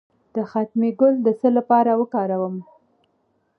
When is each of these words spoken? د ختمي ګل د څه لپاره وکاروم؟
د 0.33 0.35
ختمي 0.51 0.89
ګل 0.99 1.15
د 1.23 1.27
څه 1.39 1.49
لپاره 1.57 1.91
وکاروم؟ 2.01 2.55